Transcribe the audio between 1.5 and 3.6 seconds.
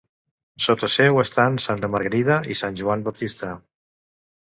santa Margarida i sant Joan Baptista.